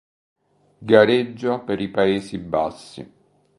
Gareggia 0.91 1.59
per 1.59 1.79
i 1.79 1.87
Paesi 1.89 2.39
Bassi. 2.39 3.11